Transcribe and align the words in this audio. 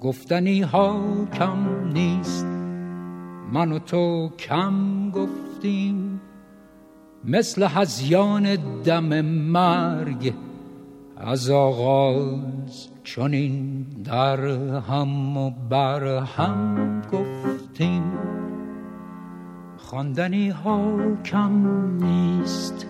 گفتنی 0.00 0.60
ها 0.60 1.00
کم 1.32 1.88
نیست 1.92 2.46
من 3.52 3.72
و 3.72 3.78
تو 3.78 4.30
کم 4.38 5.10
گفتیم. 5.10 6.20
مثل 7.24 7.66
هزیان 7.70 8.56
دم 8.84 9.20
مرگ 9.20 10.34
از 11.16 11.50
آغاز 11.50 12.88
چنین 13.04 13.86
در 14.04 14.40
هم 14.80 15.36
و 15.36 15.50
بر 15.70 16.04
هم 16.18 17.02
گفتیم. 17.12 18.12
خواندنی 19.76 20.48
ها 20.48 20.98
کم 21.24 21.66
نیست 22.04 22.86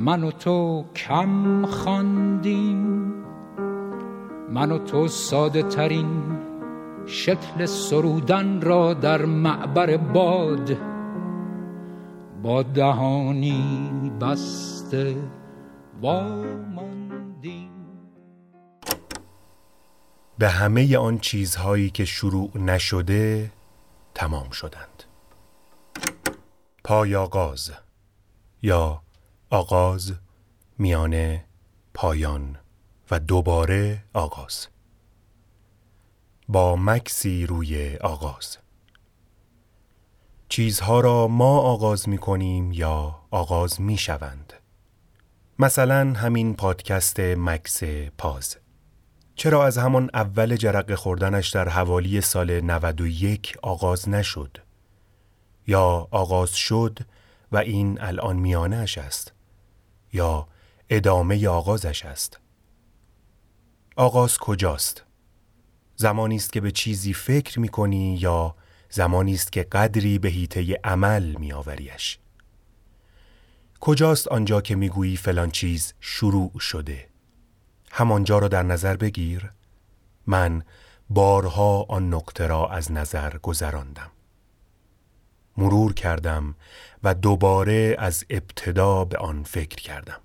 من 0.00 0.24
و 0.24 0.30
تو 0.30 0.84
کم 0.94 1.66
خواندیم. 1.66 3.09
من 4.50 4.72
و 4.72 4.78
تو 4.78 5.08
ساده 5.08 5.62
ترین 5.62 6.38
شکل 7.06 7.66
سرودن 7.66 8.60
را 8.60 8.94
در 8.94 9.24
معبر 9.24 9.96
باد. 9.96 10.76
با 12.42 12.62
دهانی 12.62 14.12
بسته 14.20 15.16
واماندیم 16.00 17.70
به 20.38 20.48
همه 20.48 20.96
آن 20.98 21.18
چیزهایی 21.18 21.90
که 21.90 22.04
شروع 22.04 22.58
نشده 22.58 23.52
تمام 24.14 24.50
شدند. 24.50 25.04
پای 26.84 27.14
آغاز 27.14 27.72
یا 28.62 29.02
آغاز 29.50 30.12
میانه 30.78 31.44
پایان 31.94 32.56
و 33.10 33.18
دوباره 33.18 34.04
آغاز. 34.12 34.66
با 36.48 36.76
مکسی 36.76 37.46
روی 37.46 37.96
آغاز. 37.96 38.56
چیزها 40.48 41.00
را 41.00 41.28
ما 41.28 41.58
آغاز 41.60 42.08
می 42.08 42.18
کنیم 42.18 42.72
یا 42.72 43.18
آغاز 43.30 43.80
می 43.80 43.98
شوند. 43.98 44.52
مثلا 45.58 46.12
همین 46.16 46.54
پادکست 46.54 47.20
مکس 47.20 47.84
پاز. 48.18 48.56
چرا 49.34 49.66
از 49.66 49.78
همان 49.78 50.10
اول 50.14 50.56
جرق 50.56 50.94
خوردنش 50.94 51.48
در 51.48 51.68
حوالی 51.68 52.20
سال 52.20 52.60
91 52.60 53.58
آغاز 53.62 54.08
نشد؟ 54.08 54.58
یا 55.66 56.08
آغاز 56.10 56.50
شد 56.54 56.98
و 57.52 57.56
این 57.56 58.00
الان 58.00 58.36
میانهش 58.36 58.98
است؟ 58.98 59.32
یا 60.12 60.48
ادامه 60.90 61.48
آغازش 61.48 62.04
است؟ 62.04 62.39
آغاز 64.00 64.38
کجاست؟ 64.38 65.04
زمانی 65.96 66.36
است 66.36 66.52
که 66.52 66.60
به 66.60 66.70
چیزی 66.70 67.12
فکر 67.12 67.60
می 67.60 67.68
کنی 67.68 68.16
یا 68.16 68.54
زمانی 68.90 69.34
است 69.34 69.52
که 69.52 69.62
قدری 69.62 70.18
به 70.18 70.28
هیته 70.28 70.80
عمل 70.84 71.34
می 71.38 71.52
آوریش. 71.52 72.18
کجاست 73.80 74.28
آنجا 74.28 74.60
که 74.60 74.74
می‌گویی 74.74 75.16
فلان 75.16 75.50
چیز 75.50 75.94
شروع 76.00 76.58
شده؟ 76.58 77.08
همانجا 77.90 78.38
را 78.38 78.48
در 78.48 78.62
نظر 78.62 78.96
بگیر. 78.96 79.50
من 80.26 80.62
بارها 81.10 81.86
آن 81.88 82.14
نقطه 82.14 82.46
را 82.46 82.68
از 82.68 82.92
نظر 82.92 83.38
گذراندم. 83.38 84.10
مرور 85.56 85.94
کردم 85.94 86.54
و 87.02 87.14
دوباره 87.14 87.96
از 87.98 88.24
ابتدا 88.30 89.04
به 89.04 89.18
آن 89.18 89.42
فکر 89.42 89.82
کردم. 89.82 90.20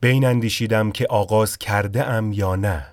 به 0.00 0.08
این 0.08 0.24
اندیشیدم 0.24 0.92
که 0.92 1.06
آغاز 1.06 1.58
کرده 1.58 2.04
ام 2.04 2.32
یا 2.32 2.56
نه 2.56 2.86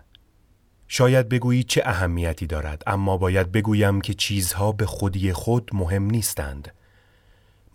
شاید 0.87 1.29
بگویی 1.29 1.63
چه 1.63 1.81
اهمیتی 1.85 2.47
دارد 2.47 2.83
اما 2.87 3.17
باید 3.17 3.51
بگویم 3.51 4.01
که 4.01 4.13
چیزها 4.13 4.71
به 4.71 4.85
خودی 4.85 5.33
خود 5.33 5.69
مهم 5.73 6.03
نیستند 6.03 6.71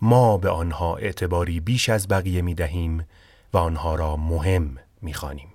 ما 0.01 0.37
به 0.37 0.49
آنها 0.49 0.95
اعتباری 0.95 1.59
بیش 1.59 1.89
از 1.89 2.07
بقیه 2.07 2.41
می 2.41 2.55
دهیم 2.55 3.05
و 3.53 3.57
آنها 3.57 3.95
را 3.95 4.17
مهم 4.17 4.77
می 5.01 5.13
خانیم. 5.13 5.49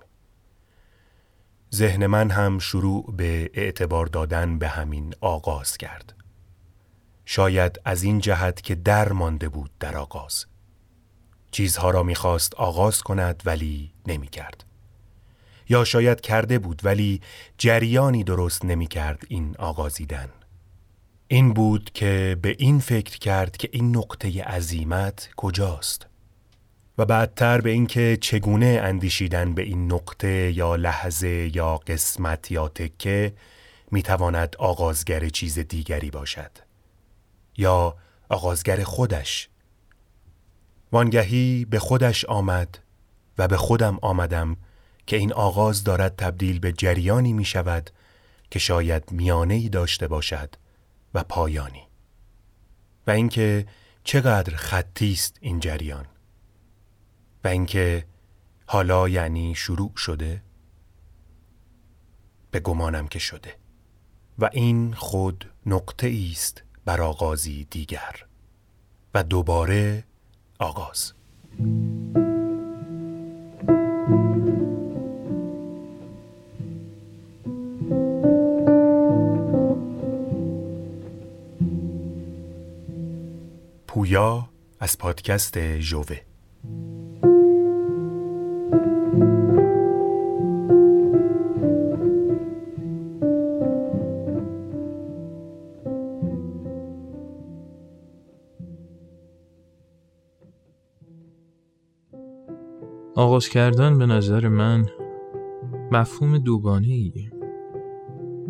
ذهن 1.75 2.05
من 2.05 2.29
هم 2.29 2.59
شروع 2.59 3.13
به 3.17 3.51
اعتبار 3.53 4.05
دادن 4.05 4.59
به 4.59 4.67
همین 4.67 5.13
آغاز 5.21 5.77
کرد. 5.77 6.15
شاید 7.25 7.79
از 7.85 8.03
این 8.03 8.19
جهت 8.19 8.61
که 8.61 8.75
در 8.75 9.11
مانده 9.11 9.49
بود 9.49 9.71
در 9.79 9.97
آغاز. 9.97 10.45
چیزها 11.51 11.89
را 11.89 12.03
می‌خواست 12.03 12.55
آغاز 12.55 13.01
کند 13.01 13.43
ولی 13.45 13.91
نمی 14.07 14.27
کرد. 14.27 14.63
یا 15.69 15.83
شاید 15.83 16.21
کرده 16.21 16.59
بود 16.59 16.81
ولی 16.83 17.21
جریانی 17.57 18.23
درست 18.23 18.65
نمی 18.65 18.87
کرد 18.87 19.23
این 19.27 19.55
آغازیدن. 19.59 20.29
این 21.27 21.53
بود 21.53 21.91
که 21.93 22.37
به 22.41 22.55
این 22.59 22.79
فکر 22.79 23.19
کرد 23.19 23.57
که 23.57 23.69
این 23.71 23.97
نقطه 23.97 24.43
عظیمت 24.43 25.29
کجاست 25.37 26.07
و 26.97 27.05
بعدتر 27.05 27.61
به 27.61 27.69
اینکه 27.69 28.17
چگونه 28.21 28.79
اندیشیدن 28.83 29.53
به 29.53 29.61
این 29.61 29.93
نقطه 29.93 30.51
یا 30.51 30.75
لحظه 30.75 31.51
یا 31.55 31.77
قسمت 31.77 32.51
یا 32.51 32.67
تکه 32.67 33.33
می‌تواند 33.91 34.55
آغازگر 34.59 35.29
چیز 35.29 35.59
دیگری 35.59 36.11
باشد 36.11 36.51
یا 37.57 37.95
آغازگر 38.29 38.83
خودش 38.83 39.49
وانگهی 40.91 41.65
به 41.65 41.79
خودش 41.79 42.25
آمد 42.25 42.79
و 43.37 43.47
به 43.47 43.57
خودم 43.57 43.99
آمدم 44.01 44.57
که 45.07 45.17
این 45.17 45.33
آغاز 45.33 45.83
دارد 45.83 46.15
تبدیل 46.15 46.59
به 46.59 46.71
جریانی 46.71 47.33
می 47.33 47.45
شود 47.45 47.89
که 48.51 48.59
شاید 48.59 49.11
میانه 49.11 49.69
داشته 49.69 50.07
باشد 50.07 50.55
و 51.13 51.23
پایانی. 51.23 51.87
و 53.07 53.11
اینکه 53.11 53.65
چقدر 54.03 54.55
خطی 54.55 55.11
است 55.11 55.37
این 55.41 55.59
جریان. 55.59 56.05
و 57.43 57.47
اینکه 57.47 58.05
حالا 58.65 59.09
یعنی 59.09 59.55
شروع 59.55 59.91
شده 59.95 60.43
به 62.51 62.59
گمانم 62.59 63.07
که 63.07 63.19
شده. 63.19 63.55
و 64.39 64.49
این 64.53 64.93
خود 64.93 65.51
نقطه 65.65 66.29
است 66.31 66.63
بر 66.85 67.01
آغازی 67.01 67.67
دیگر. 67.69 68.25
و 69.13 69.23
دوباره 69.23 70.03
آغاز. 70.59 71.13
پویا 83.87 84.49
از 84.79 84.97
پادکست 84.97 85.57
جوه 85.57 86.17
آغاز 103.17 103.49
کردن 103.49 103.97
به 103.97 104.05
نظر 104.05 104.47
من 104.47 104.85
مفهوم 105.91 106.37
دوگانه 106.37 106.87
ایه. 106.87 107.31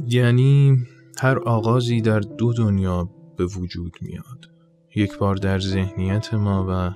یعنی 0.08 0.78
هر 1.20 1.40
آغازی 1.40 2.02
در 2.02 2.20
دو 2.20 2.54
دنیا 2.54 3.10
به 3.38 3.46
وجود 3.46 3.98
میاد. 4.02 4.50
یک 4.96 5.18
بار 5.18 5.36
در 5.36 5.60
ذهنیت 5.60 6.34
ما 6.34 6.66
و 6.70 6.92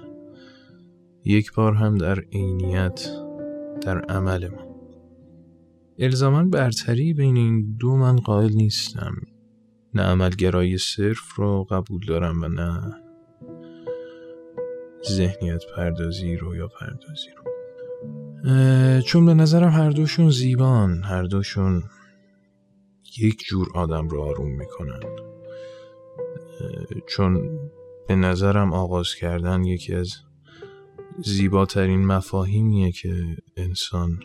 یک 1.26 1.54
بار 1.54 1.74
هم 1.74 1.98
در 1.98 2.20
عینیت 2.20 3.10
در 3.82 4.00
عمل 4.00 4.48
ما. 4.48 4.76
الزاما 6.00 6.44
برتری 6.44 7.14
بین 7.14 7.38
این 7.38 7.76
دو 7.80 7.96
من 7.96 8.16
قائل 8.16 8.54
نیستم. 8.54 9.16
نه 9.94 10.04
عملگرایی 10.04 10.78
صرف 10.78 11.36
رو 11.36 11.64
قبول 11.64 12.06
دارم 12.08 12.42
و 12.42 12.48
نه 12.48 12.96
ذهنیت 15.10 15.62
پردازی 15.76 16.36
رو 16.36 16.56
یا 16.56 16.68
پردازی 16.68 17.30
رو. 17.38 17.51
چون 19.06 19.26
به 19.26 19.34
نظرم 19.34 19.70
هر 19.70 19.90
دوشون 19.90 20.30
زیبان 20.30 21.04
هر 21.04 21.24
دوشون 21.24 21.84
یک 23.18 23.44
جور 23.50 23.68
آدم 23.76 24.08
رو 24.08 24.22
آروم 24.22 24.52
می‌کنن. 24.52 25.00
چون 27.08 27.60
به 28.08 28.16
نظرم 28.16 28.74
آغاز 28.74 29.16
کردن 29.16 29.64
یکی 29.64 29.96
از 29.96 30.16
زیباترین 31.26 32.06
مفاهیمیه 32.06 32.92
که 32.92 33.38
انسان 33.58 34.20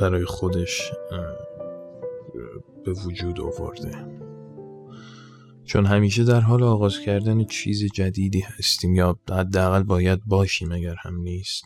برای 0.00 0.24
خودش 0.24 0.92
به 2.84 2.92
وجود 2.92 3.40
آورده. 3.40 4.20
چون 5.64 5.86
همیشه 5.86 6.24
در 6.24 6.40
حال 6.40 6.62
آغاز 6.62 7.00
کردن 7.00 7.44
چیز 7.44 7.84
جدیدی 7.94 8.40
هستیم 8.40 8.94
یا 8.94 9.18
حداقل 9.30 9.82
باید 9.82 10.20
باشیم 10.26 10.72
اگر 10.72 10.94
هم 11.02 11.16
نیست. 11.16 11.64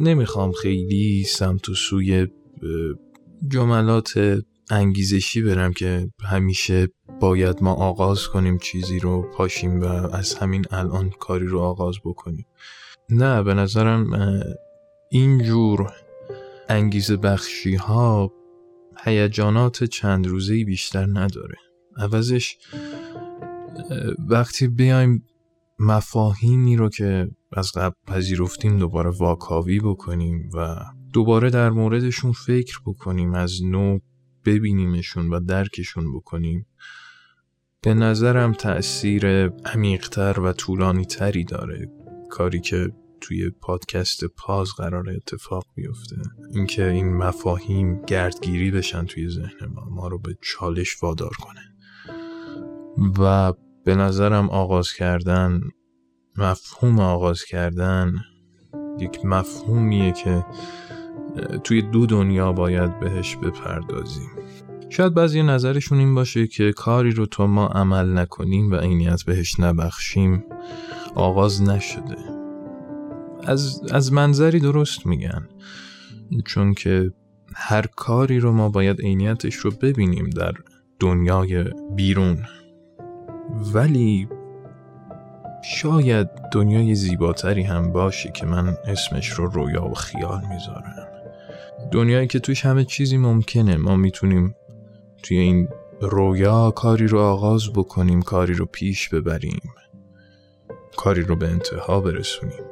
نمی‌خوام 0.00 0.52
خیلی 0.52 1.24
سمت 1.24 1.68
و 1.68 1.74
سوی 1.74 2.26
جملات 3.48 4.38
انگیزشی 4.70 5.42
برم 5.42 5.72
که 5.72 6.10
همیشه 6.24 6.88
باید 7.20 7.62
ما 7.62 7.74
آغاز 7.74 8.28
کنیم 8.28 8.58
چیزی 8.58 8.98
رو 8.98 9.22
پاشیم 9.22 9.80
و 9.80 9.84
از 9.86 10.34
همین 10.34 10.64
الان 10.70 11.10
کاری 11.10 11.46
رو 11.46 11.60
آغاز 11.60 11.94
بکنیم. 12.04 12.46
نه 13.10 13.42
به 13.42 13.54
نظرم 13.54 14.10
اینجور 15.10 15.90
انگیزه 16.68 17.16
بخشی 17.16 17.74
ها 17.74 18.32
هیجانات 19.04 19.84
چند 19.84 20.26
روزه 20.26 20.64
بیشتر 20.64 21.06
نداره. 21.06 21.56
عوضش 21.96 22.58
وقتی 24.28 24.68
بیایم 24.68 25.24
مفاهیمی 25.78 26.76
رو 26.76 26.88
که 26.88 27.30
از 27.52 27.72
قبل 27.72 27.94
پذیرفتیم 28.06 28.78
دوباره 28.78 29.10
واکاوی 29.10 29.80
بکنیم 29.80 30.50
و 30.54 30.76
دوباره 31.12 31.50
در 31.50 31.70
موردشون 31.70 32.32
فکر 32.32 32.80
بکنیم 32.86 33.34
از 33.34 33.64
نو 33.64 33.98
ببینیمشون 34.44 35.30
و 35.30 35.40
درکشون 35.40 36.16
بکنیم. 36.16 36.66
به 37.82 37.94
نظرم 37.94 38.52
تأثیر 38.52 39.48
عمیقتر 39.48 40.40
و 40.40 40.52
طولانی 40.52 41.04
تری 41.04 41.44
داره 41.44 41.88
کاری 42.30 42.60
که 42.60 42.88
توی 43.20 43.50
پادکست 43.50 44.24
پاز 44.24 44.68
قرار 44.76 45.10
اتفاق 45.10 45.64
بیفته. 45.74 46.16
اینکه 46.54 46.88
این 46.88 47.16
مفاهیم 47.16 48.02
گردگیری 48.02 48.70
بشن 48.70 49.04
توی 49.04 49.28
ذهن 49.28 49.66
ما 49.74 49.84
ما 49.90 50.08
رو 50.08 50.18
به 50.18 50.36
چالش 50.42 51.02
وادار 51.02 51.32
کنه. 51.42 51.60
و 53.18 53.52
به 53.84 53.94
نظرم 53.94 54.50
آغاز 54.50 54.92
کردن 54.92 55.60
مفهوم 56.36 57.00
آغاز 57.00 57.44
کردن 57.44 58.14
یک 58.98 59.24
مفهومیه 59.24 60.12
که 60.12 60.46
توی 61.64 61.82
دو 61.82 62.06
دنیا 62.06 62.52
باید 62.52 63.00
بهش 63.00 63.36
بپردازیم. 63.36 64.30
شاید 64.90 65.14
بعضی 65.14 65.42
نظرشون 65.42 65.98
این 65.98 66.14
باشه 66.14 66.46
که 66.46 66.72
کاری 66.72 67.10
رو 67.10 67.26
تا 67.26 67.46
ما 67.46 67.66
عمل 67.66 68.18
نکنیم 68.18 68.70
و 68.70 68.76
عینیت 68.76 69.22
بهش 69.22 69.60
نبخشیم 69.60 70.44
آغاز 71.14 71.62
نشده. 71.62 72.16
از, 73.44 73.82
از 73.92 74.12
منظری 74.12 74.60
درست 74.60 75.06
میگن 75.06 75.48
چون 76.44 76.74
که 76.74 77.12
هر 77.54 77.86
کاری 77.96 78.40
رو 78.40 78.52
ما 78.52 78.68
باید 78.68 79.00
عینیتش 79.00 79.54
رو 79.54 79.70
ببینیم 79.70 80.30
در 80.30 80.52
دنیای 81.00 81.64
بیرون. 81.96 82.38
ولی 83.74 84.28
شاید 85.62 86.28
دنیای 86.52 86.94
زیباتری 86.94 87.62
هم 87.62 87.92
باشه 87.92 88.30
که 88.30 88.46
من 88.46 88.76
اسمش 88.86 89.28
رو 89.28 89.46
رویا 89.46 89.84
و 89.84 89.94
خیال 89.94 90.40
می‌ذارم. 90.50 91.08
دنیایی 91.92 92.26
که 92.26 92.38
توش 92.38 92.66
همه 92.66 92.84
چیزی 92.84 93.16
ممکنه. 93.16 93.76
ما 93.76 93.96
می‌تونیم 93.96 94.54
توی 95.22 95.38
این 95.38 95.68
رویا 96.00 96.70
کاری 96.70 97.06
رو 97.06 97.20
آغاز 97.20 97.72
بکنیم 97.72 98.22
کاری 98.22 98.54
رو 98.54 98.66
پیش 98.66 99.08
ببریم 99.08 99.60
کاری 100.96 101.22
رو 101.22 101.36
به 101.36 101.48
انتها 101.48 102.00
برسونیم. 102.00 102.64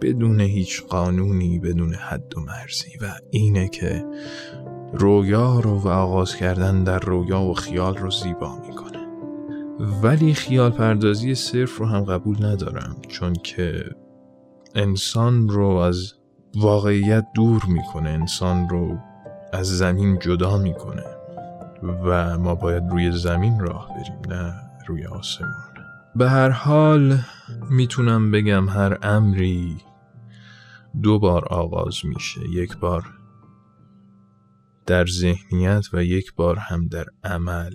بدون 0.00 0.40
هیچ 0.40 0.82
قانونی 0.82 1.58
بدون 1.58 1.94
حد 1.94 2.36
و 2.36 2.40
مرزی. 2.40 2.98
و 3.00 3.14
اینه 3.30 3.68
که 3.68 4.04
رویا 4.92 5.60
رو 5.60 5.78
و 5.78 5.88
آغاز 5.88 6.36
کردن 6.36 6.84
در 6.84 6.98
رویا 6.98 7.40
و 7.40 7.54
خیال 7.54 7.96
رو 7.96 8.10
زیبا 8.10 8.58
می‌کنه. 8.68 8.97
ولی 9.78 10.34
خیال 10.34 10.70
پردازی 10.70 11.34
صرف 11.34 11.78
رو 11.78 11.86
هم 11.86 12.04
قبول 12.04 12.44
ندارم 12.44 12.96
چون 13.08 13.32
که 13.32 13.84
انسان 14.74 15.48
رو 15.48 15.66
از 15.68 16.14
واقعیت 16.54 17.26
دور 17.34 17.64
می‌کنه 17.68 18.10
انسان 18.10 18.68
رو 18.68 18.98
از 19.52 19.78
زمین 19.78 20.18
جدا 20.18 20.58
می‌کنه 20.58 21.04
و 22.04 22.38
ما 22.38 22.54
باید 22.54 22.82
روی 22.90 23.12
زمین 23.12 23.60
راه 23.60 23.88
بریم 23.88 24.36
نه 24.36 24.54
روی 24.86 25.06
آسمون 25.06 25.52
به 26.16 26.30
هر 26.30 26.50
حال 26.50 27.18
می‌تونم 27.70 28.30
بگم 28.30 28.68
هر 28.68 28.98
امری 29.02 29.76
دو 31.02 31.18
بار 31.18 31.44
آغاز 31.44 32.06
میشه 32.06 32.40
یک 32.50 32.76
بار 32.76 33.04
در 34.86 35.06
ذهنیت 35.06 35.84
و 35.92 36.04
یک 36.04 36.34
بار 36.34 36.56
هم 36.56 36.86
در 36.86 37.06
عمل. 37.24 37.74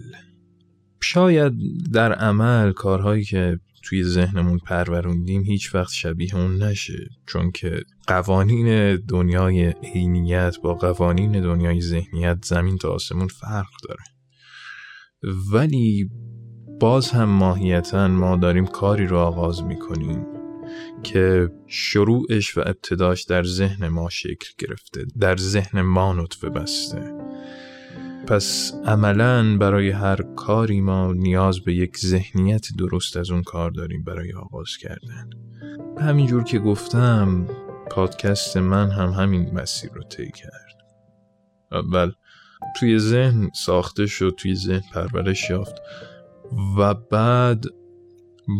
شاید 1.04 1.54
در 1.94 2.14
عمل 2.14 2.72
کارهایی 2.72 3.24
که 3.24 3.60
توی 3.84 4.04
ذهنمون 4.04 4.58
پروروندیم 4.58 5.44
هیچ 5.44 5.76
وقت 5.76 5.92
شبیه 5.92 6.36
اون 6.36 6.64
نشه. 6.64 7.10
چون 7.28 7.52
که 7.52 7.82
قوانین 8.08 8.96
دنیای 8.96 9.74
عینیت 9.84 10.56
با 10.64 10.74
قوانین 10.74 11.32
دنیای 11.32 11.82
ذهنیت 11.82 12.46
زمین 12.46 12.78
تا 12.78 12.90
آسمون 12.90 13.28
فرق 13.28 13.70
داره. 13.88 14.04
ولی 15.54 16.10
باز 16.80 17.10
هم 17.10 17.30
ماهیتا 17.30 18.08
ما 18.08 18.36
داریم 18.36 18.66
کاری 18.66 19.08
رو 19.08 19.18
آغاز 19.18 19.64
می‌کنیم 19.64 20.26
که 21.04 21.50
شروعش 21.68 22.58
و 22.58 22.62
ابتداش 22.62 23.24
در 23.24 23.44
ذهن 23.44 23.88
ما 23.88 24.10
شکل 24.10 24.48
گرفته 24.58 25.06
در 25.20 25.38
ذهن 25.38 25.82
ما 25.82 26.14
نطفه 26.14 26.50
بسته. 26.50 27.23
پس 28.28 28.74
عملا 28.86 29.58
برای 29.58 29.90
هر 29.90 30.22
کاری 30.22 30.82
ما 30.82 31.14
نیاز 31.14 31.60
به 31.60 31.74
یک 31.74 31.98
ذهنیت 31.98 32.68
درست 32.78 33.18
از 33.18 33.32
اون 33.32 33.44
کار 33.44 33.72
داریم 33.72 34.04
برای 34.04 34.34
آغاز 34.34 34.78
کردن. 34.78 35.30
همینجور 36.02 36.44
که 36.44 36.60
گفتم 36.60 37.48
پادکست 37.92 38.58
من 38.58 38.90
هم 38.90 39.10
همین 39.10 39.52
مسیر 39.54 39.92
رو 39.94 40.04
طی 40.04 40.32
کرد. 40.32 40.78
اول 41.72 42.12
توی 42.76 43.00
ذهن 43.00 43.50
ساخته 43.66 44.06
شد 44.06 44.34
توی 44.38 44.56
ذهن 44.56 44.84
پرورش 44.94 45.50
یافت 45.50 45.76
و 46.78 46.94
بعد 46.94 47.66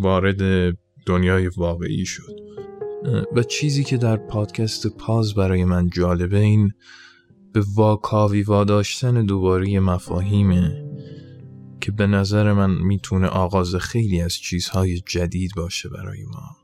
وارد 0.04 0.74
دنیای 1.06 1.48
واقعی 1.58 2.06
شد. 2.06 2.36
و 3.36 3.44
چیزی 3.44 3.84
که 3.84 3.98
در 3.98 4.18
پادکست 4.18 4.88
پاز 4.88 5.34
برای 5.34 5.66
من 5.66 5.90
جالبه 5.90 6.40
این 6.40 6.72
به 7.54 7.64
واکاوی 7.76 8.44
واداشتن 8.44 9.26
دوباره 9.26 9.80
مفاهیمه 9.80 10.86
که 11.82 11.92
به 11.92 12.08
نظر 12.08 12.54
من 12.54 12.72
می‌تونه 12.72 13.28
آغاز 13.28 13.76
خیلی 13.76 14.22
از 14.22 14.34
چیزهای 14.34 15.00
جدید 15.00 15.52
باشه 15.56 15.90
برای 15.90 16.26
ما. 16.26 16.58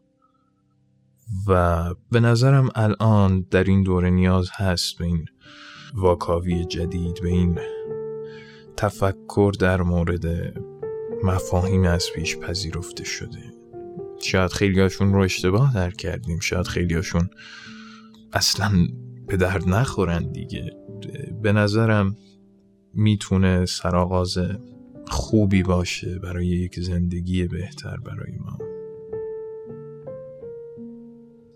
و 1.48 1.94
به 2.12 2.20
نظرم 2.20 2.70
الان 2.76 3.46
در 3.52 3.64
این 3.64 3.84
دوره 3.84 4.10
نیاز 4.10 4.50
هست 4.54 4.98
به 4.98 5.06
این 5.06 5.26
واکاوی 5.94 6.66
جدید 6.66 7.22
به 7.22 7.30
این 7.30 7.60
تفکر 8.78 9.54
در 9.60 9.82
مورد 9.82 10.54
مفاهیم 11.24 11.84
از 11.84 12.06
پیش 12.16 12.38
پذیرفته 12.38 13.04
شده. 13.04 13.54
شاید 14.22 14.52
خیلیاشون 14.52 15.14
رو 15.14 15.20
اشتباه 15.20 15.74
در 15.74 15.92
کردیم 15.92 16.40
شاید 16.40 16.68
خیلیاشون 16.68 17.30
اصلا 18.34 18.88
به 19.30 19.38
درد 19.38 19.70
نخورن 19.70 20.32
دیگه. 20.32 20.72
به 21.42 21.52
نظرم 21.52 22.18
می‌تونه 22.94 23.66
سرآغاز 23.66 24.38
خوبی 25.08 25.64
باشه 25.64 26.20
برای 26.20 26.48
یک 26.48 26.80
زندگی 26.80 27.48
بهتر 27.48 27.98
برای 27.98 28.38
ما. 28.40 28.58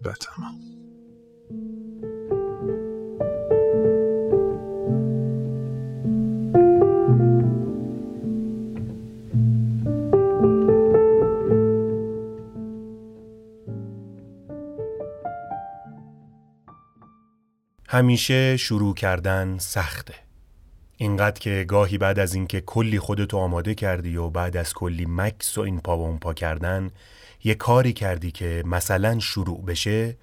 و 0.06 0.14
تمام. 0.14 0.73
همیشه 17.94 18.58
شروع 18.58 18.96
کردن 18.96 19.58
سخته. 19.58 20.14
اینقدر 20.98 21.40
که 21.40 21.66
گاهی 21.68 21.98
بعد 21.98 22.20
از 22.20 22.34
اینکه 22.34 22.62
کلی 22.62 23.00
خودتو 23.00 23.38
آماده 23.38 23.76
کردی 23.76 24.16
و 24.16 24.30
بعد 24.30 24.58
از 24.58 24.74
کلی 24.74 25.06
مکس 25.10 25.58
و 25.58 25.62
این 25.62 25.80
پا 25.80 25.98
و 25.98 26.02
اون 26.02 26.18
پا 26.18 26.34
کردن 26.34 26.92
یه 27.44 27.56
کاری 27.56 27.94
کردی 27.94 28.32
که 28.32 28.64
مثلا 28.66 29.20
شروع 29.20 29.66
بشه 29.66 30.18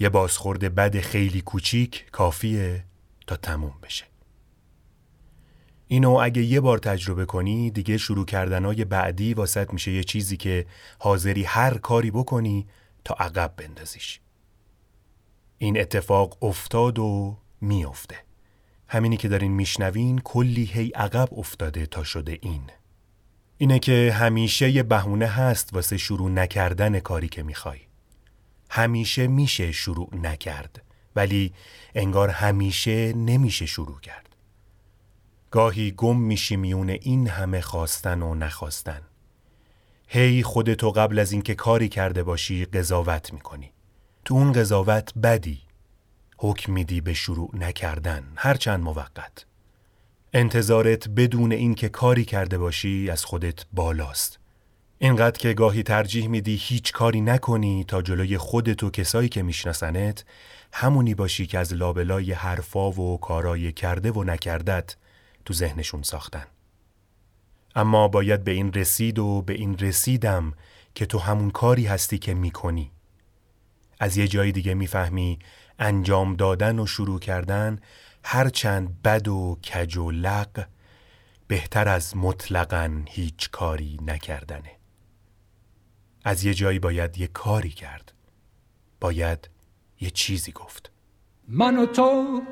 یه 0.00 0.08
بازخورد 0.08 0.74
بد 0.74 1.00
خیلی 1.00 1.40
کوچیک 1.40 2.04
کافیه 2.12 2.84
تا 3.26 3.36
تموم 3.36 3.74
بشه. 3.82 4.04
اینو 5.88 6.10
اگه 6.22 6.42
یه 6.42 6.60
بار 6.60 6.78
تجربه 6.78 7.24
کنی 7.24 7.70
دیگه 7.70 7.98
شروع 7.98 8.26
کردنهای 8.26 8.84
بعدی 8.84 9.34
واسط 9.34 9.72
میشه 9.72 9.92
یه 9.92 10.04
چیزی 10.04 10.36
که 10.36 10.66
حاضری 10.98 11.44
هر 11.44 11.78
کاری 11.78 12.10
بکنی 12.10 12.66
تا 13.04 13.14
عقب 13.14 13.54
بندازیش. 13.56 14.20
این 15.58 15.80
اتفاق 15.80 16.44
افتاد 16.44 16.98
و 16.98 17.36
میافته. 17.60 18.16
همینی 18.88 19.16
که 19.16 19.28
دارین 19.28 19.52
میشنوین 19.52 20.18
کلی 20.18 20.64
هی 20.64 20.88
عقب 20.88 21.28
افتاده 21.38 21.86
تا 21.86 22.04
شده 22.04 22.38
این. 22.42 22.62
اینه 23.58 23.78
که 23.78 24.12
همیشه 24.14 24.70
یه 24.70 24.82
بهونه 24.82 25.26
هست 25.26 25.74
واسه 25.74 25.96
شروع 25.96 26.30
نکردن 26.30 27.00
کاری 27.00 27.28
که 27.28 27.42
می‌خوای. 27.42 27.78
همیشه 28.70 29.26
میشه 29.26 29.72
شروع 29.72 30.16
نکرد 30.16 30.82
ولی 31.16 31.52
انگار 31.94 32.28
همیشه 32.28 33.12
نمیشه 33.12 33.66
شروع 33.66 34.00
کرد. 34.00 34.36
گاهی 35.50 35.90
گم 35.90 36.16
میشی 36.16 36.56
میون 36.56 36.90
این 36.90 37.28
همه 37.28 37.60
خواستن 37.60 38.22
و 38.22 38.34
نخواستن. 38.34 39.00
هی 40.08 40.42
خودتو 40.42 40.90
قبل 40.90 41.18
از 41.18 41.32
اینکه 41.32 41.54
کاری 41.54 41.88
کرده 41.88 42.22
باشی 42.22 42.64
قضاوت 42.64 43.32
می‌کنی. 43.32 43.72
تو 44.24 44.34
اون 44.34 44.52
قضاوت 44.52 45.12
بدی. 45.22 45.60
حکم 46.38 46.72
میدی 46.72 47.00
به 47.00 47.14
شروع 47.14 47.50
نکردن. 47.54 48.32
هرچند 48.36 48.80
موقت. 48.80 49.46
انتظارت 50.32 51.08
بدون 51.08 51.52
اینکه 51.52 51.88
کاری 51.88 52.24
کرده 52.24 52.58
باشی 52.58 53.10
از 53.10 53.24
خودت 53.24 53.66
بالاست. 53.72 54.38
اینقدر 54.98 55.38
که 55.38 55.52
گاهی 55.52 55.82
ترجیح 55.82 56.28
میدی 56.28 56.56
هیچ 56.56 56.92
کاری 56.92 57.20
نکنی 57.20 57.84
تا 57.84 58.02
جلوی 58.02 58.38
خودت 58.38 58.82
و 58.82 58.90
کسایی 58.90 59.28
که 59.28 59.42
میشناسنت 59.42 60.24
همونی 60.72 61.14
باشی 61.14 61.46
که 61.46 61.58
از 61.58 61.74
لابلای 61.74 62.32
حرفا 62.32 62.90
و 62.90 63.18
کارای 63.20 63.72
کرده 63.72 64.10
و 64.10 64.24
نکردت 64.24 64.96
تو 65.44 65.54
ذهنشون 65.54 66.02
ساختن. 66.02 66.46
اما 67.74 68.08
باید 68.08 68.44
به 68.44 68.50
این 68.50 68.72
رسید 68.72 69.18
و 69.18 69.42
به 69.42 69.52
این 69.52 69.78
رسیدم 69.78 70.52
که 70.94 71.06
تو 71.06 71.18
همون 71.18 71.50
کاری 71.50 71.86
هستی 71.86 72.18
که 72.18 72.34
می‌کنی. 72.34 72.90
از 74.00 74.16
یه 74.16 74.28
جای 74.28 74.52
دیگه 74.52 74.74
می‌فهمی 74.74 75.38
انجام 75.78 76.34
دادن 76.36 76.78
و 76.78 76.86
شروع 76.86 77.20
کردن 77.20 77.78
هرچند 78.24 79.02
بد 79.02 79.28
و 79.28 79.58
کج 79.72 79.96
و 79.96 80.10
لق 80.10 80.66
بهتر 81.46 81.88
از 81.88 82.16
مطلقا 82.16 83.02
هیچ 83.08 83.50
کاری 83.50 83.98
نکردنه. 84.06 84.70
از 86.24 86.44
یه 86.44 86.54
جایی 86.54 86.78
باید 86.78 87.18
یه 87.18 87.26
کاری 87.26 87.70
کرد. 87.70 88.12
باید 89.00 89.50
یه 90.00 90.10
چیزی 90.10 90.52
گفت. 90.52 90.90
من 91.48 91.78
و 91.78 91.86
تو 91.86 92.42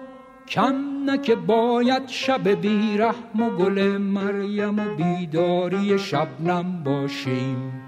کم 0.48 0.74
نه 1.06 1.18
که 1.18 1.34
باید 1.34 2.08
شب 2.08 2.48
بیرحم 2.48 3.42
و 3.42 3.56
گل 3.56 3.96
مریم 3.96 4.78
و 4.78 4.94
بیداری 4.94 5.98
شبنم 5.98 6.84
باشیم. 6.84 7.85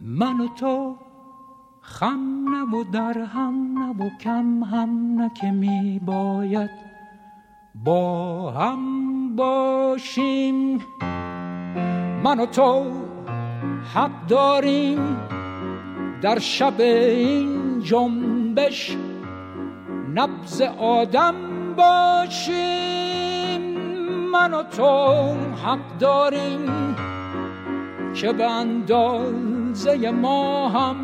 من 0.00 0.40
و 0.40 0.48
تو 0.48 0.96
خم 1.80 2.44
نه 2.48 2.76
و 2.76 2.84
در 2.92 3.18
هم 3.18 3.78
نه 3.78 4.04
و 4.04 4.10
کم 4.20 4.62
هم 4.62 5.20
نه 5.20 5.30
که 5.40 5.50
می 5.50 6.00
باید 6.06 6.70
با 7.74 8.50
هم 8.50 9.36
باشیم. 9.36 10.78
من 12.24 12.40
و 12.40 12.46
تو 12.46 12.84
حق 13.94 14.26
داریم 14.28 15.16
در 16.22 16.38
شب 16.38 16.80
این 16.80 17.80
جنبش 17.80 18.96
نبز 20.14 20.62
آدم 20.78 21.34
باشیم. 21.76 23.60
من 24.32 24.54
و 24.54 24.62
تو 24.62 25.34
حق 25.64 25.98
داریم 25.98 26.96
که 28.16 28.32
به 28.32 28.50
اندازه 28.50 30.10
ما 30.10 30.68
هم 30.68 30.96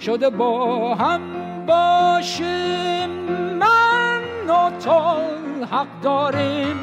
شده 0.00 0.30
با 0.30 0.94
هم 0.94 1.20
باشیم. 1.66 3.10
من 3.58 4.22
و 4.48 4.70
تو 4.78 5.00
حق 5.66 5.86
داریم. 6.02 6.76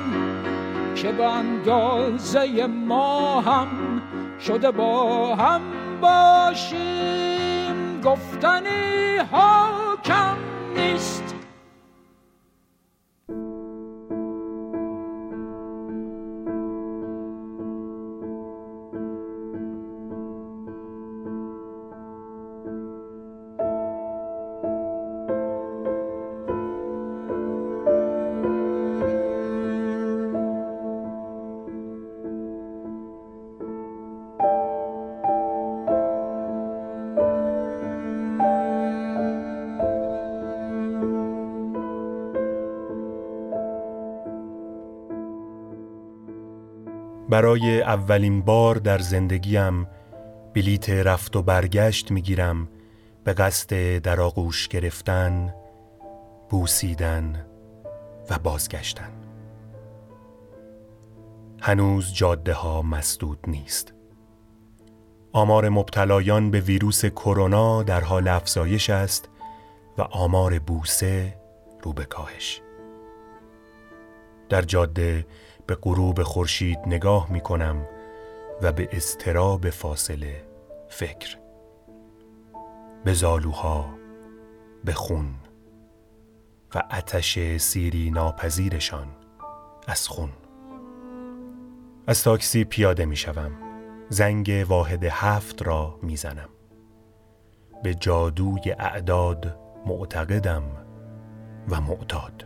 که 0.95 1.11
به 1.11 1.25
اندازه 1.25 2.67
ما 2.67 3.41
هم 3.41 3.67
شده 4.39 4.71
با 4.71 5.35
هم 5.35 5.61
باشیم. 6.01 8.01
گفتنی 8.01 9.17
ها 9.31 9.69
کم 10.03 10.37
نیست. 10.75 11.24
برای 47.35 47.81
اولین 47.81 48.41
بار 48.41 48.75
در 48.75 48.97
زندگیم 48.97 49.87
بلیت 50.53 50.89
رفت 50.89 51.35
و 51.35 51.41
برگشت 51.41 52.11
می‌گیرم 52.11 52.67
به 53.23 53.33
قصد 53.33 53.97
در 53.97 54.21
آغوش 54.21 54.67
گرفتن 54.67 55.53
بوسیدن 56.49 57.45
و 58.29 58.39
بازگشتن. 58.39 59.11
هنوز 61.61 62.13
جاده 62.13 62.53
ها 62.53 62.81
مسدود 62.81 63.39
نیست. 63.47 63.93
آمار 65.31 65.69
مبتلایان 65.69 66.51
به 66.51 66.59
ویروس 66.59 67.05
کرونا 67.05 67.83
در 67.83 68.01
حال 68.01 68.27
افزایش 68.27 68.89
است 68.89 69.29
و 69.97 70.01
آمار 70.01 70.59
بوسه 70.59 71.37
رو 71.83 71.93
به 71.93 72.05
کاهش. 72.05 72.61
در 74.49 74.61
جاده 74.61 75.25
به 75.67 75.75
غروب 75.75 76.23
خورشید 76.23 76.79
نگاه 76.85 77.31
می 77.31 77.41
کنم 77.41 77.85
و 78.61 78.71
به 78.71 78.89
استراب 78.91 79.69
فاصله 79.69 80.43
فکر. 80.89 81.37
به 83.03 83.13
زالوها 83.13 83.89
به 84.85 84.93
خون 84.93 85.35
و 86.75 86.83
اتش 86.91 87.57
سیری 87.57 88.11
ناپذیرشان 88.11 89.07
از 89.87 90.07
خون. 90.07 90.29
از 92.07 92.23
تاکسی 92.23 92.63
پیاده 92.63 93.05
می 93.05 93.15
شوم 93.15 93.51
زنگ 94.09 94.65
واحد 94.67 95.03
هفت 95.03 95.63
را 95.63 95.99
می 96.01 96.17
زنم 96.17 96.49
به 97.83 97.93
جادوی 97.93 98.71
اعداد 98.79 99.59
معتقدم 99.85 100.63
و 101.69 101.81
معتاد. 101.81 102.45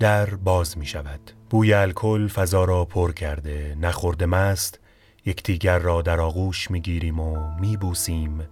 در 0.00 0.34
باز 0.34 0.78
می 0.78 0.86
شود 0.86 1.30
بوی 1.50 1.74
الکل 1.74 2.28
فضا 2.28 2.64
را 2.64 2.84
پر 2.84 3.12
کرده 3.12 3.76
نخورده 3.80 4.26
مست 4.26 4.80
یکدیگر 5.26 5.78
را 5.78 6.02
در 6.02 6.20
آغوش 6.20 6.70
می‌گیریم 6.70 7.20
و 7.20 7.54
میبوسیم 7.60 8.48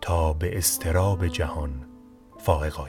تا 0.00 0.32
به 0.32 0.58
استراب 0.58 1.26
جهان 1.26 1.86
فائق 2.38 2.80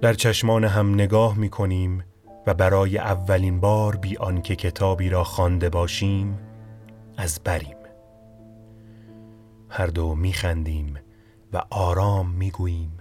در 0.00 0.14
چشمان 0.14 0.64
هم 0.64 0.94
نگاه 0.94 1.38
می‌کنیم 1.38 2.04
و 2.46 2.54
برای 2.54 2.98
اولین 2.98 3.60
بار 3.60 3.96
بی 3.96 4.16
آنکه 4.16 4.56
کتابی 4.56 5.08
را 5.08 5.24
خوانده 5.24 5.68
باشیم 5.68 6.38
از 7.16 7.40
بریم. 7.44 7.76
هر 9.68 9.86
دو 9.86 10.14
میخندیم 10.14 10.98
و 11.52 11.62
آرام 11.70 12.30
می‌گوییم 12.30 12.98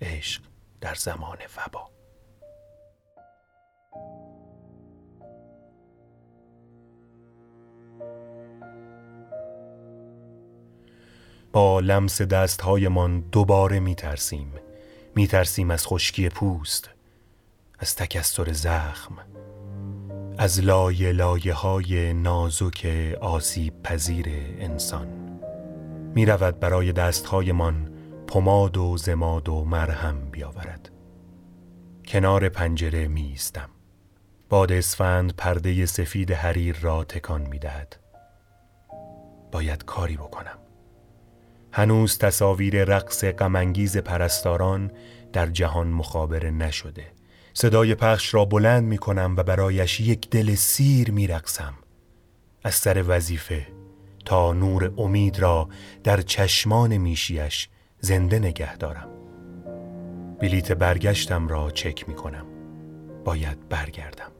عشق 0.00 0.42
در 0.80 0.94
زمان 0.94 1.38
وبا. 1.56 1.91
با 11.52 11.80
لمس 11.80 12.22
دستهایمان 12.22 13.20
دوباره 13.20 13.80
می 13.80 13.94
ترسیم 13.94 14.52
می 15.14 15.26
ترسیم 15.26 15.70
از 15.70 15.86
خشکی 15.86 16.28
پوست 16.28 16.90
از 17.78 17.96
تکستر 17.96 18.52
زخم 18.52 19.18
از 20.38 20.60
لایه 20.60 21.12
لایه 21.12 21.54
های 21.54 22.12
نازک 22.12 22.86
آسیب 23.20 23.82
پذیر 23.82 24.26
انسان. 24.58 25.08
می 26.14 26.26
رود 26.26 26.60
برای 26.60 26.92
دستهایمان 26.92 27.90
پماد 28.26 28.76
و 28.76 28.96
زماد 28.96 29.48
و 29.48 29.64
مرهم 29.64 30.30
بیاورد. 30.30 30.90
کنار 32.06 32.48
پنجره 32.48 33.08
می 33.08 33.22
ایستم 33.22 33.68
باد 34.52 34.72
اسفند 34.72 35.36
پرده 35.36 35.86
سفید 35.86 36.32
حریر 36.32 36.76
را 36.80 37.04
تکان 37.04 37.42
می 37.42 37.58
دهد. 37.58 37.96
باید 39.52 39.84
کاری 39.84 40.16
بکنم. 40.16 40.58
هنوز 41.72 42.18
تصاویر 42.18 42.84
رقص 42.84 43.24
غمانگیز 43.24 43.96
پرستاران 43.96 44.90
در 45.32 45.46
جهان 45.46 45.86
مخابره 45.88 46.50
نشده. 46.50 47.04
صدای 47.54 47.94
پخش 47.94 48.34
را 48.34 48.44
بلند 48.44 48.84
می 48.84 48.98
کنم 48.98 49.34
و 49.36 49.42
برایش 49.42 50.00
یک 50.00 50.30
دل 50.30 50.54
سیر 50.54 51.10
می 51.10 51.26
رقصم. 51.26 51.74
از 52.64 52.74
سر 52.74 53.04
وظیفه 53.06 53.66
تا 54.24 54.52
نور 54.52 54.92
امید 54.98 55.38
را 55.38 55.68
در 56.04 56.20
چشمان 56.20 56.96
میشیش 56.96 57.68
زنده 58.00 58.38
نگه 58.38 58.76
دارم. 58.76 59.08
بلیت 60.40 60.72
برگشتم 60.72 61.48
را 61.48 61.70
چک 61.70 62.08
می 62.08 62.14
کنم 62.14 62.46
باید 63.24 63.68
برگردم. 63.68 64.31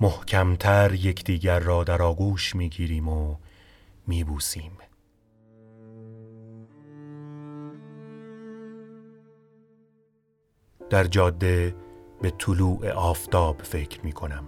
محکمتر 0.00 0.94
یکدیگر 0.94 1.58
را 1.58 1.84
در 1.84 2.02
آغوش 2.02 2.54
می 2.56 2.68
گیریم 2.68 3.08
و 3.08 3.36
می 4.06 4.24
بوسیم 4.24 4.72
در 10.90 11.04
جاده 11.04 11.74
به 12.22 12.30
طلوع 12.30 12.90
آفتاب 12.90 13.62
فکر 13.62 14.00
می 14.04 14.12
کنم 14.12 14.44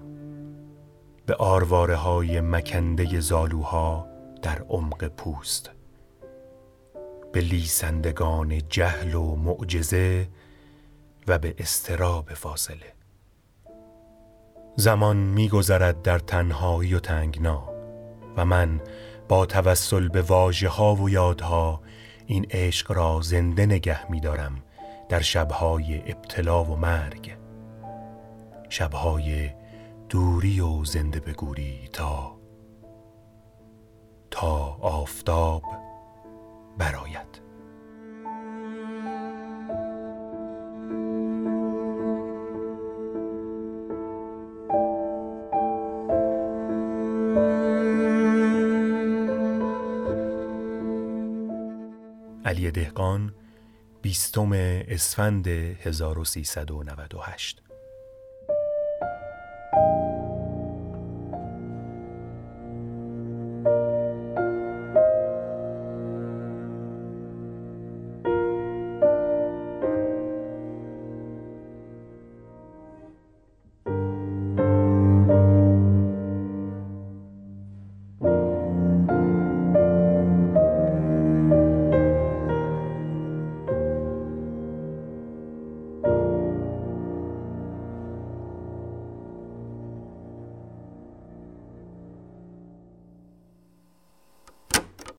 به 1.26 1.34
آرواره 1.34 1.96
های 1.96 2.40
مکنده 2.40 3.20
زالوها 3.20 4.06
در 4.42 4.62
عمق 4.68 5.08
پوست. 5.08 5.70
به 7.32 7.40
لیسندگان 7.40 8.68
جهل 8.68 9.14
و 9.14 9.36
معجزه 9.36 10.28
و 11.26 11.38
به 11.38 11.54
استراب 11.58 12.34
فاصله. 12.34 12.99
زمان 14.76 15.16
میگذرد 15.16 16.02
در 16.02 16.18
تنهایی 16.18 16.94
و 16.94 16.98
تنگنا 16.98 17.68
و 18.36 18.44
من 18.44 18.80
با 19.28 19.46
توسل 19.46 20.08
به 20.08 20.22
واژه 20.22 20.68
ها 20.68 20.94
و 20.94 21.10
یادها 21.10 21.80
این 22.26 22.46
عشق 22.50 22.92
را 22.92 23.20
زنده 23.22 23.66
نگه 23.66 24.10
می 24.10 24.20
دارم 24.20 24.62
در 25.08 25.20
شبهای 25.20 26.02
ابتلا 26.06 26.64
و 26.64 26.76
مرگ. 26.76 27.36
شبهای 28.68 29.50
دوری 30.08 30.60
و 30.60 30.84
زنده 30.84 31.20
بگوری 31.20 31.88
تا 31.92 32.36
تا 34.30 34.76
آفتاب 34.80 35.62
براید 36.78 37.40
دهقان 52.70 53.34
بیستم 54.02 54.52
اسفند 54.52 55.48
1398 55.48 57.62